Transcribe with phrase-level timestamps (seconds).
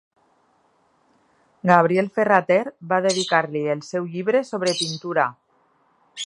[1.71, 2.59] Gabriel Ferrater
[2.95, 5.29] va dedicar-li el seu llibre Sobre pintura.